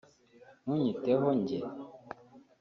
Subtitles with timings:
[0.63, 1.57] “Ntunyiteho njye